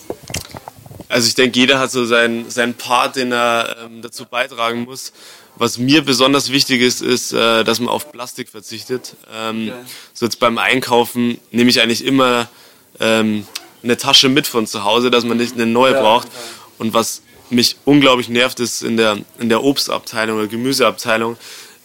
[1.12, 5.12] also ich denke, jeder hat so seinen, seinen Part, den er ähm, dazu beitragen muss.
[5.56, 9.14] Was mir besonders wichtig ist, ist, äh, dass man auf Plastik verzichtet.
[9.32, 9.78] Ähm, okay.
[10.14, 12.48] So jetzt beim Einkaufen nehme ich eigentlich immer
[12.98, 13.46] ähm,
[13.82, 16.28] eine Tasche mit von zu Hause, dass man nicht eine neue ja, braucht.
[16.28, 16.36] Okay.
[16.78, 17.20] Und was
[17.50, 21.36] mich unglaublich nervt, ist in der, in der Obstabteilung oder Gemüseabteilung,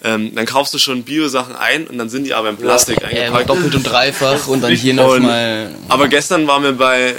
[0.05, 3.07] ähm, dann kaufst du schon Bio-Sachen ein und dann sind die aber in Plastik ja,
[3.07, 3.49] eingepackt.
[3.49, 5.75] Ja, doppelt und dreifach und dann hier nochmal.
[5.89, 7.15] Aber gestern waren wir bei,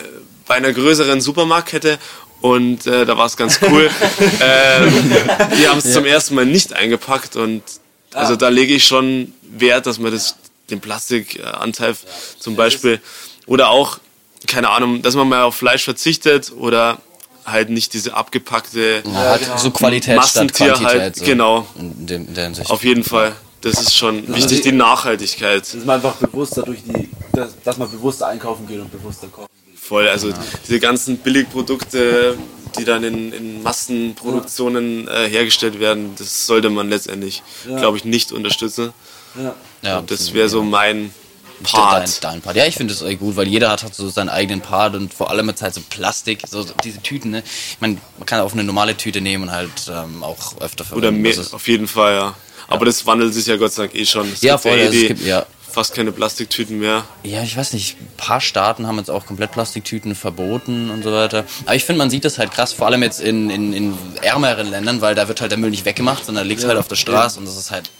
[0.49, 1.99] bei einer größeren Supermarktkette
[2.41, 3.91] und äh, da war es ganz cool.
[4.41, 5.13] ähm,
[5.59, 5.93] die haben es ja.
[5.93, 7.63] zum ersten Mal nicht eingepackt und
[8.15, 10.37] also da lege ich schon Wert, dass man das,
[10.71, 11.95] den Plastikanteil
[12.39, 13.01] zum Beispiel
[13.47, 13.99] oder auch,
[14.47, 16.99] keine Ahnung, dass man mal auf Fleisch verzichtet oder
[17.45, 19.57] halt nicht diese abgepackte ja, genau.
[19.57, 21.67] so Qualität Massentier statt Quantität, halt, so genau.
[21.79, 22.53] In, dem, in der.
[22.69, 23.35] Auf jeden Fall.
[23.61, 25.63] Das ist schon also wichtig, die Nachhaltigkeit.
[25.63, 29.49] Dass man einfach bewusster durch die, dass, dass man bewusster einkaufen geht und bewusster kochen
[29.89, 30.39] Voll, also ja.
[30.67, 32.37] diese ganzen Billigprodukte,
[32.79, 35.25] die dann in, in Massenproduktionen ja.
[35.25, 37.79] äh, hergestellt werden, das sollte man letztendlich, ja.
[37.79, 38.93] glaube ich, nicht unterstützen.
[39.43, 39.55] Ja.
[39.81, 41.11] ja das wäre so mein
[41.63, 42.07] Part.
[42.23, 42.57] Dein, dein Part.
[42.57, 45.31] Ja, ich finde es gut, weil jeder hat, hat so seinen eigenen Part und vor
[45.31, 47.43] allem jetzt halt so Plastik, so diese Tüten, ne?
[47.47, 51.09] Ich meine, man kann auch eine normale Tüte nehmen und halt ähm, auch öfter verwenden.
[51.09, 52.35] Oder mehr, auf jeden Fall, ja.
[52.69, 54.31] Aber das wandelt sich ja Gott sei Dank eh schon.
[54.31, 57.05] Es ja, voll, ja, eh die, gibt, ja fast keine Plastiktüten mehr.
[57.23, 61.13] Ja, ich weiß nicht, ein paar Staaten haben jetzt auch komplett Plastiktüten verboten und so
[61.13, 61.45] weiter.
[61.67, 64.69] Aber ich finde, man sieht das halt krass, vor allem jetzt in, in, in ärmeren
[64.69, 66.69] Ländern, weil da wird halt der Müll nicht weggemacht, sondern liegt ja.
[66.69, 67.41] halt auf der Straße ja.
[67.41, 67.91] und das ist halt.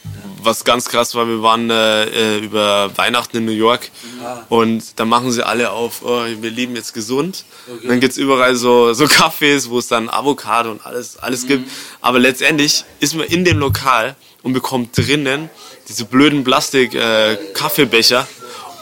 [0.41, 4.45] Was ganz krass war, wir waren äh, über Weihnachten in New York ja.
[4.49, 7.43] und da machen sie alle auf, oh, wir leben jetzt gesund.
[7.67, 7.87] Okay.
[7.87, 11.47] dann gibt es überall so, so Cafés, wo es dann Avocado und alles, alles mhm.
[11.47, 11.71] gibt.
[12.01, 15.49] Aber letztendlich ist man in dem Lokal und bekommt drinnen
[15.89, 18.27] diese blöden Plastik-Kaffeebecher.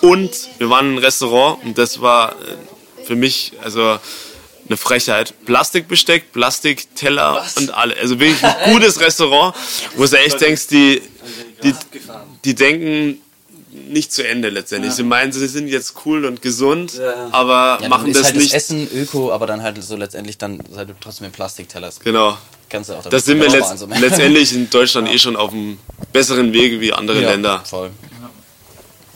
[0.02, 3.98] Äh, und wir waren im Restaurant und das war äh, für mich also
[4.67, 5.34] eine Frechheit.
[5.46, 7.58] Plastikbesteck, Plastikteller Was?
[7.58, 7.98] und alle.
[7.98, 9.56] Also wirklich ein gutes Restaurant,
[9.96, 11.02] wo du echt denkst, die,
[11.63, 11.74] die,
[12.43, 13.22] die denken
[13.90, 14.92] nicht zu Ende letztendlich.
[14.92, 14.98] Ja.
[14.98, 17.30] Sie meinen, sie sind jetzt cool und gesund, ja.
[17.32, 18.54] aber ja, machen das halt nicht.
[18.54, 21.90] Das Essen Öko, aber dann halt so letztendlich dann seid du trotzdem im Plastikteller.
[22.04, 22.38] Genau.
[22.70, 25.78] Kannst du auch das sind wir letzt, letztendlich in Deutschland eh schon auf einem
[26.12, 27.62] besseren Wege wie andere Länder.
[27.63, 27.92] Voll.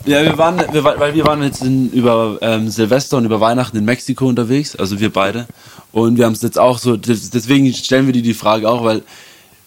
[0.04, 3.76] Ja, wir waren, wir, weil wir waren jetzt in, über ähm, Silvester und über Weihnachten
[3.76, 5.46] in Mexiko unterwegs, also wir beide.
[5.92, 9.02] Und wir haben es jetzt auch so, deswegen stellen wir dir die Frage auch, weil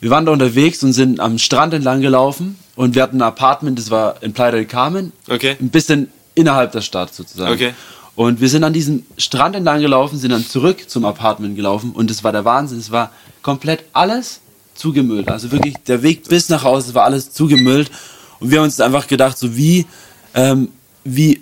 [0.01, 3.79] wir waren da unterwegs und sind am Strand entlang gelaufen und wir hatten ein Apartment,
[3.79, 5.13] das war in Playa del Carmen.
[5.29, 5.55] Okay.
[5.59, 7.53] Ein bisschen innerhalb der Stadt sozusagen.
[7.53, 7.73] Okay.
[8.15, 12.09] Und wir sind an diesem Strand entlang gelaufen, sind dann zurück zum Apartment gelaufen und
[12.09, 12.79] es war der Wahnsinn.
[12.79, 13.11] Es war
[13.41, 14.39] komplett alles
[14.73, 15.29] zugemüllt.
[15.29, 17.91] Also wirklich der Weg bis nach Hause war alles zugemüllt.
[18.39, 19.85] Und wir haben uns einfach gedacht, so wie,
[20.33, 20.69] ähm,
[21.03, 21.41] wie,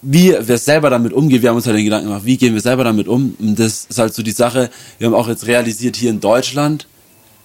[0.00, 1.42] wie wir selber damit umgehen.
[1.42, 3.34] Wir haben uns halt den Gedanken gemacht, wie gehen wir selber damit um?
[3.38, 4.70] Und das ist halt so die Sache.
[4.98, 6.86] Wir haben auch jetzt realisiert hier in Deutschland,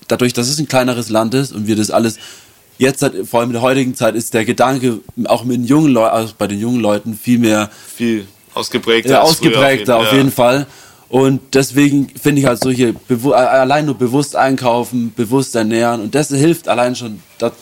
[0.07, 2.19] dadurch, dass es ein kleineres Land ist und wir das alles
[2.79, 6.15] jetzt, vor allem in der heutigen Zeit, ist der Gedanke auch mit den jungen Leuten,
[6.15, 7.69] also bei den jungen Leuten viel mehr.
[7.95, 9.09] Viel ausgeprägter.
[9.11, 10.65] Ja, ausgeprägter auf jeden, auf jeden Fall.
[11.09, 12.93] Und deswegen finde ich halt solche,
[13.33, 17.53] allein nur bewusst einkaufen, bewusst ernähren und das hilft allein schon, das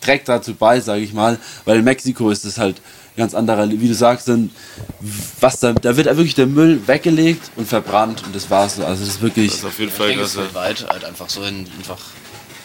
[0.00, 2.80] trägt dazu bei, sage ich mal, weil in Mexiko ist es halt
[3.16, 4.50] ganz anderer, wie du sagst, dann,
[5.40, 8.78] was da, da wird wirklich der Müll weggelegt und verbrannt und das war's.
[8.78, 9.50] Also das ist wirklich.
[9.50, 11.98] Das ist auf jeden Fall ich weltweit halt einfach so in einfach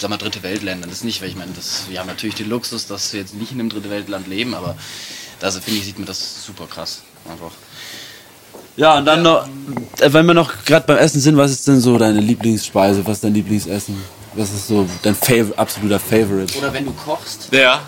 [0.02, 0.90] sag mal, dritte Weltländern.
[0.90, 3.34] Das ist nicht, weil ich meine, das, wir haben natürlich den Luxus, dass wir jetzt
[3.36, 4.76] nicht in einem dritte Weltland leben, aber
[5.40, 7.02] da finde ich, sieht man das super krass.
[7.30, 7.52] Einfach.
[8.76, 9.48] Ja, und dann noch,
[10.00, 13.06] äh, wenn wir noch gerade beim Essen sind, was ist denn so deine Lieblingsspeise?
[13.06, 13.96] Was ist dein Lieblingsessen?
[14.34, 16.58] Was ist so dein Fav absoluter Favorite?
[16.58, 17.82] Oder wenn du kochst, ja.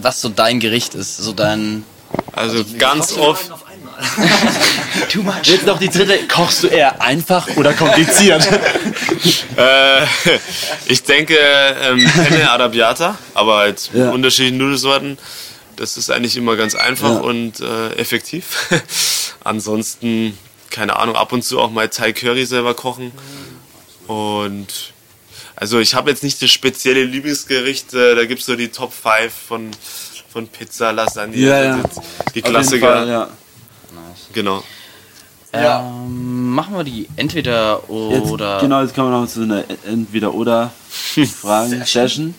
[0.00, 1.84] was so dein Gericht ist, so dein.
[2.32, 3.50] Also, also ganz oft.
[5.10, 5.44] Too much.
[5.44, 6.26] Jetzt noch die dritte.
[6.28, 8.46] Kochst du eher einfach oder kompliziert?
[9.56, 10.02] äh,
[10.86, 14.06] ich denke, ähm, Penne Arabiata, aber halt ja.
[14.06, 15.18] mit unterschiedlichen Nudelsorten.
[15.76, 17.20] Das ist eigentlich immer ganz einfach ja.
[17.20, 18.68] und äh, effektiv.
[19.44, 20.38] Ansonsten,
[20.70, 23.12] keine Ahnung, ab und zu auch mal Thai Curry selber kochen.
[24.06, 24.92] Und
[25.56, 28.92] also ich habe jetzt nicht das spezielle Lieblingsgericht, äh, da gibt es so die Top
[28.92, 29.70] 5 von,
[30.32, 31.82] von Pizza, Lasagne, ja, ja.
[32.34, 32.92] die Klassiker.
[32.92, 33.28] Fall, ja.
[34.32, 34.62] Genau.
[35.54, 38.54] Ähm, machen wir die entweder oder.
[38.54, 40.72] Jetzt, genau, jetzt kommen wir noch zu einer entweder oder
[41.40, 42.34] Fragen Session.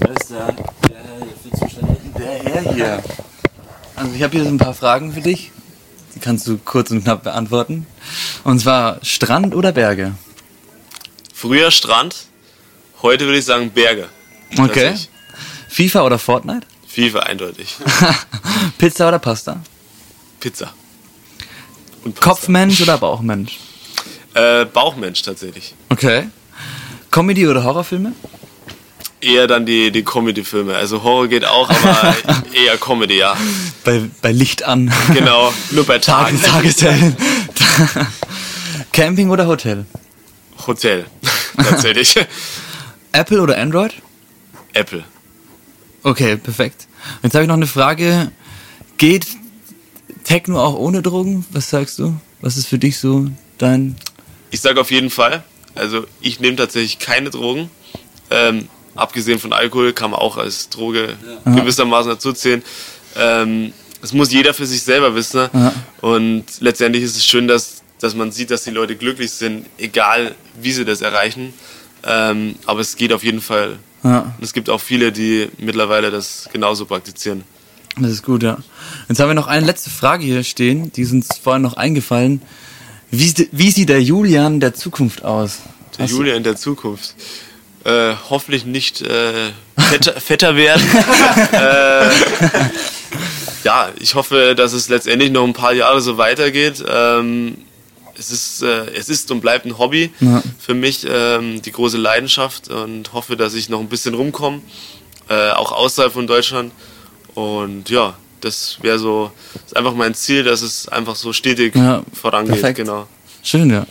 [0.00, 0.46] Wer ist der,
[0.88, 3.02] der, der, der Herr hier?
[3.94, 5.52] Also ich habe hier so ein paar Fragen für dich.
[6.14, 7.86] Die kannst du kurz und knapp beantworten.
[8.42, 10.14] Und zwar Strand oder Berge?
[11.32, 12.26] Früher Strand,
[13.02, 14.08] heute würde ich sagen Berge.
[14.58, 14.94] Okay.
[15.68, 16.66] FIFA oder Fortnite?
[16.88, 17.76] FIFA eindeutig.
[18.78, 19.60] Pizza oder Pasta?
[20.40, 20.72] Pizza.
[22.20, 23.58] Kopfmensch oder Bauchmensch?
[24.34, 25.74] Äh, Bauchmensch tatsächlich.
[25.88, 26.28] Okay.
[27.10, 28.12] Comedy oder Horrorfilme?
[29.20, 30.76] Eher dann die, die Comedy-Filme.
[30.76, 32.16] Also Horror geht auch, aber
[32.52, 33.36] eher Comedy, ja.
[33.84, 34.92] Bei, bei Licht an.
[35.12, 36.40] Genau, nur bei Tagen.
[36.40, 37.16] Tages, Tageshellen.
[38.92, 39.86] Camping oder Hotel?
[40.66, 41.06] Hotel,
[41.56, 42.14] tatsächlich.
[43.12, 43.94] Apple oder Android?
[44.72, 45.02] Apple.
[46.04, 46.86] Okay, perfekt.
[47.22, 48.30] Jetzt habe ich noch eine Frage.
[48.98, 49.26] Geht
[50.28, 51.46] Techno auch ohne Drogen?
[51.52, 52.14] Was sagst du?
[52.42, 53.96] Was ist für dich so dein...
[54.50, 55.42] Ich sage auf jeden Fall.
[55.74, 57.70] Also ich nehme tatsächlich keine Drogen.
[58.30, 62.62] Ähm, abgesehen von Alkohol kann man auch als Droge gewissermaßen dazu zählen.
[63.16, 65.48] Ähm, das muss jeder für sich selber wissen.
[65.52, 65.72] Ja.
[66.02, 70.34] Und letztendlich ist es schön, dass, dass man sieht, dass die Leute glücklich sind, egal
[70.60, 71.54] wie sie das erreichen.
[72.04, 73.78] Ähm, aber es geht auf jeden Fall.
[74.04, 77.44] Ja, Und es gibt auch viele, die mittlerweile das genauso praktizieren.
[78.02, 78.58] Das ist gut, ja.
[79.08, 82.42] Jetzt haben wir noch eine letzte Frage hier stehen, die ist uns vorhin noch eingefallen.
[83.10, 85.58] Wie, sieht- wie sieht der Julian der Zukunft aus?
[85.96, 87.14] Der Hast du- Julia in der Zukunft.
[87.84, 90.82] Äh, hoffentlich nicht äh, fetter, fetter werden.
[91.52, 92.08] äh,
[93.64, 96.84] ja, ich hoffe, dass es letztendlich noch ein paar Jahre so weitergeht.
[96.86, 97.58] Ähm,
[98.18, 100.42] es, ist, äh, es ist und bleibt ein Hobby Ja.
[100.58, 104.60] für mich, ähm, die große Leidenschaft und hoffe, dass ich noch ein bisschen rumkomme,
[105.28, 106.72] äh, auch außerhalb von Deutschland.
[107.34, 109.30] Und ja, das wäre so
[109.66, 112.54] ist einfach mein Ziel, dass es einfach so stetig Ja, vorangeht.
[112.54, 112.76] perfekt.
[112.78, 113.06] Genau.
[113.42, 113.86] Schön, ja.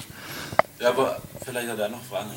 [0.80, 2.30] Ja, aber vielleicht hat er noch Fragen.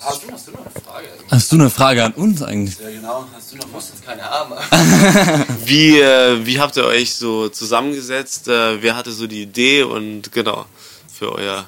[0.00, 1.06] Hast du, hast du noch eine Frage?
[1.30, 2.78] Hast du eine Frage an uns eigentlich?
[2.78, 3.24] Ja, genau.
[3.34, 3.92] Hast du noch was?
[4.04, 4.56] keine Arme.
[5.64, 8.48] Wie, äh, wie habt ihr euch so zusammengesetzt?
[8.48, 10.66] Äh, wer hatte so die Idee und genau
[11.12, 11.66] für euer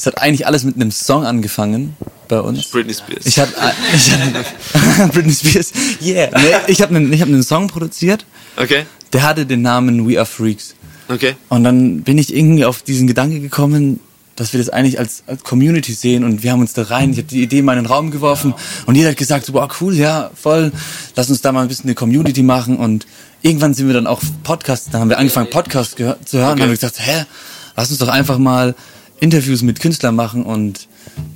[0.00, 1.94] Es hat eigentlich alles mit einem Song angefangen
[2.26, 2.68] bei uns.
[2.68, 3.26] Britney Spears?
[3.26, 6.30] Ich ich hatte Britney Spears, yeah.
[6.36, 8.24] Nee, ich habe einen, ich hab einen Song produziert,
[8.56, 10.74] okay, der hatte den Namen We Are Freaks.
[11.06, 11.34] okay.
[11.50, 14.00] Und dann bin ich irgendwie auf diesen Gedanke gekommen,
[14.36, 17.18] dass wir das eigentlich als, als Community sehen und wir haben uns da rein, ich
[17.18, 18.54] habe die Idee mal in den Raum geworfen
[18.86, 20.72] und jeder hat gesagt, wow, cool, ja, voll,
[21.14, 23.06] lass uns da mal ein bisschen eine Community machen und
[23.42, 26.70] irgendwann sind wir dann auch Podcasts, dann haben wir angefangen Podcasts zu hören und haben
[26.70, 27.26] gesagt, hä,
[27.76, 28.74] lass uns doch einfach mal
[29.20, 30.88] Interviews mit Künstlern machen und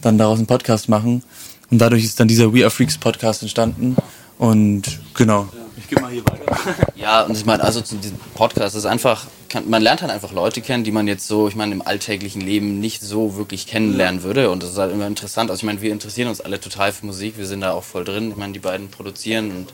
[0.03, 1.23] dann daraus einen Podcast machen
[1.71, 3.97] und dadurch ist dann dieser We Are Freaks Podcast entstanden
[4.39, 5.49] und genau.
[5.77, 6.45] Ich geh mal hier weiter.
[6.97, 10.33] Ja, und ich meine, also zu diesem Podcast ist einfach, kann, man lernt halt einfach
[10.33, 14.23] Leute kennen, die man jetzt so, ich meine, im alltäglichen Leben nicht so wirklich kennenlernen
[14.23, 14.51] würde.
[14.51, 15.51] Und das ist halt immer interessant.
[15.51, 18.05] Also ich meine, wir interessieren uns alle total für Musik, wir sind da auch voll
[18.05, 18.31] drin.
[18.31, 19.69] Ich meine, die beiden produzieren und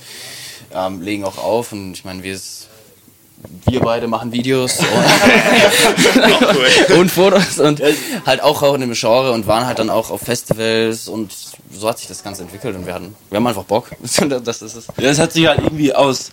[0.75, 1.73] ähm, legen auch auf.
[1.73, 2.39] Und ich meine, wir,
[3.67, 4.79] wir beide machen Videos
[6.91, 7.83] und, und Fotos und
[8.27, 11.33] halt auch, auch in dem Genre und waren halt dann auch auf Festivals und
[11.73, 13.91] so hat sich das Ganze entwickelt und wir hatten, wir haben einfach Bock.
[14.45, 14.87] Das ist es.
[14.97, 16.33] Das hat sich halt irgendwie aus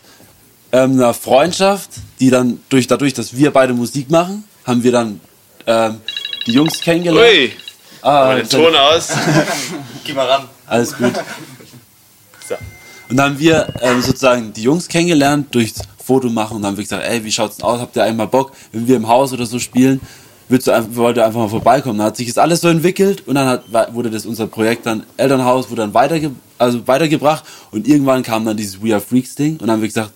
[0.72, 1.90] ähm, einer Freundschaft,
[2.20, 5.22] die dann durch dadurch, dass wir beide Musik machen, haben wir dann
[5.66, 6.02] ähm,
[6.46, 7.30] die Jungs kennengelernt.
[7.30, 7.52] Ui,
[8.02, 9.10] Ah, mal den Ton aus.
[10.04, 10.48] Geh mal ran.
[10.66, 11.14] Alles gut.
[12.48, 12.56] So.
[13.10, 16.78] Und dann haben wir ähm, sozusagen die Jungs kennengelernt durchs Foto machen und dann haben
[16.78, 17.80] wir gesagt, ey, wie schaut's denn aus?
[17.80, 20.00] Habt ihr einmal Bock, wenn wir im Haus oder so spielen?
[20.50, 21.98] Du einfach, wollt ihr einfach mal vorbeikommen?
[21.98, 25.04] Dann hat sich das alles so entwickelt und dann hat, wurde das unser Projekt dann
[25.18, 29.54] Elternhaus wurde dann weiterge also weitergebracht und irgendwann kam dann dieses We Are Freaks Ding
[29.54, 30.12] und dann haben wir gesagt,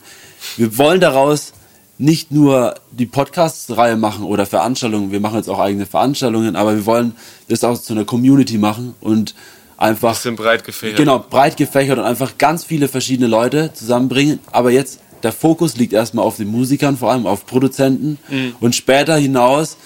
[0.57, 1.53] wir wollen daraus
[1.97, 6.85] nicht nur die Podcast-Reihe machen oder Veranstaltungen, wir machen jetzt auch eigene Veranstaltungen, aber wir
[6.85, 7.13] wollen
[7.47, 9.35] das auch zu einer Community machen und
[9.77, 10.97] einfach Bisschen breit gefächert.
[10.97, 14.39] Genau, breit gefächert und einfach ganz viele verschiedene Leute zusammenbringen.
[14.51, 18.17] Aber jetzt, der Fokus liegt erstmal auf den Musikern, vor allem auf Produzenten.
[18.59, 19.77] Und später hinaus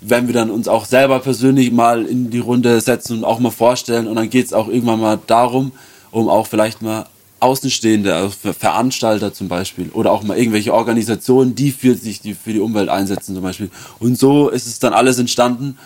[0.00, 3.50] werden wir dann uns auch selber persönlich mal in die Runde setzen und auch mal
[3.50, 4.06] vorstellen.
[4.06, 5.72] Und dann geht es auch irgendwann mal darum,
[6.10, 7.06] um auch vielleicht mal
[7.40, 12.52] Außenstehende, also Veranstalter zum Beispiel, oder auch mal irgendwelche Organisationen, die für sich die für
[12.52, 13.70] die Umwelt einsetzen zum Beispiel.
[13.98, 15.78] Und so ist es dann alles entstanden.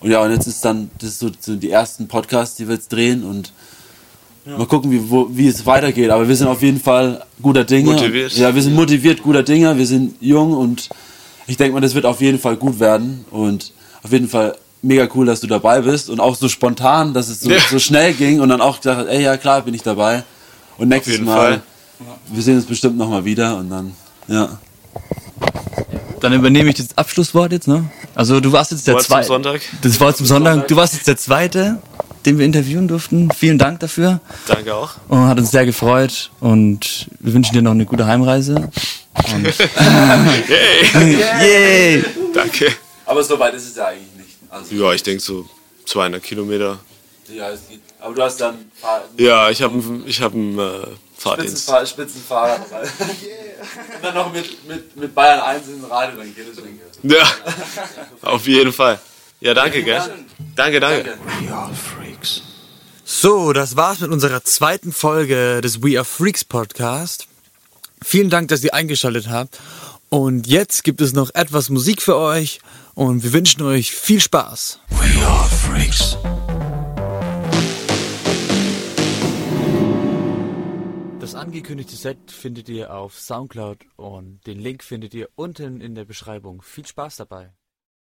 [0.00, 3.24] Und ja, und jetzt ist dann, das so die ersten Podcasts, die wir jetzt drehen
[3.24, 3.52] und
[4.46, 6.10] mal gucken, wie, wo, wie es weitergeht.
[6.10, 7.92] Aber wir sind auf jeden Fall guter Dinge.
[7.92, 8.32] Motiviert.
[8.36, 9.76] Ja, wir sind motiviert, guter Dinge.
[9.78, 10.88] Wir sind jung und
[11.46, 13.24] ich denke mal, das wird auf jeden Fall gut werden.
[13.30, 17.28] Und auf jeden Fall mega cool, dass du dabei bist und auch so spontan, dass
[17.28, 17.58] es so, Ja.
[17.70, 20.24] so schnell ging und dann auch gesagt hast, ey, ja klar, bin ich dabei.
[20.78, 21.62] Und nächstes Mal, Fall.
[22.32, 23.92] wir sehen uns bestimmt nochmal wieder und dann,
[24.26, 24.58] ja.
[26.20, 27.84] Dann übernehme ich das Abschlusswort jetzt, ne?
[28.14, 29.26] Also du warst jetzt der zweite.
[29.26, 29.60] Sonntag.
[29.82, 30.68] Das Wort zum Sonntag.
[30.68, 31.78] Du warst jetzt der zweite,
[32.26, 33.30] den wir interviewen durften.
[33.32, 34.20] Vielen Dank dafür.
[34.46, 34.92] Danke auch.
[35.08, 38.70] Und hat uns sehr gefreut und wir wünschen dir noch eine gute Heimreise.
[39.34, 39.44] Und
[41.40, 42.04] Yay!
[42.32, 42.72] Danke.
[43.06, 44.36] Aber so weit ist es ja eigentlich nicht.
[44.48, 45.46] Also, Ja, ich denke so
[45.86, 46.78] 200 Kilometer.
[47.28, 47.80] ja, es geht.
[48.00, 48.58] Aber du hast dann
[49.16, 51.58] Ja, ich habe ich hab einen äh, Fahrdienst.
[51.58, 52.60] Spitzenfahr Spitzenfahrrad.
[53.94, 56.68] Und dann noch mit, mit, mit Bayern 1 in Radio, dann geht es schon.
[57.02, 57.24] Ja,
[58.22, 58.98] auf jeden Fall.
[59.40, 60.00] Ja, danke, gell?
[60.54, 61.14] Danke, danke.
[63.14, 67.28] So, das war's mit unserer zweiten Folge des We Are Freaks Podcast.
[68.02, 69.60] Vielen Dank, dass ihr eingeschaltet habt.
[70.08, 72.60] Und jetzt gibt es noch etwas Musik für euch
[72.94, 74.80] und wir wünschen euch viel Spaß.
[74.88, 76.16] We are freaks.
[81.20, 86.06] Das angekündigte Set findet ihr auf Soundcloud und den Link findet ihr unten in der
[86.06, 86.62] Beschreibung.
[86.62, 87.52] Viel Spaß dabei.